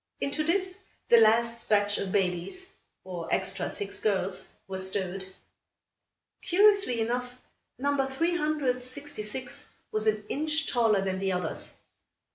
Into 0.19 0.43
this, 0.43 0.81
the 1.09 1.17
last 1.21 1.69
batch 1.69 1.99
of 1.99 2.11
babies, 2.11 2.73
or 3.03 3.31
extra 3.31 3.69
six 3.69 3.99
girls, 3.99 4.49
were 4.67 4.79
stowed. 4.79 5.27
Curiously 6.41 6.99
enough, 7.01 7.39
number 7.77 8.07
366 8.07 9.69
was 9.91 10.07
an 10.07 10.23
inch 10.27 10.65
taller 10.65 11.01
than 11.01 11.19
the 11.19 11.31
others. 11.31 11.77